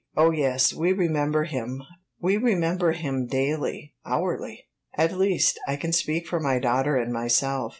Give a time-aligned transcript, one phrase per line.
[0.17, 1.83] "Oh yes, we remember him
[2.19, 4.67] we remember him daily, hourly.
[4.95, 7.69] At least, I can speak for my daughter and myself.